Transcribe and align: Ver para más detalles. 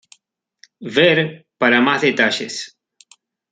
Ver 0.95 1.45
para 1.59 1.79
más 1.79 2.01
detalles. 2.01 2.75